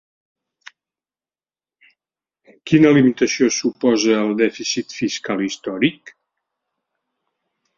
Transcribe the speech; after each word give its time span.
Quina 2.71 2.93
limitació 2.99 3.51
suposa 3.59 4.17
el 4.23 4.33
dèficit 4.41 4.97
fiscal 5.03 5.45
històric? 5.49 6.15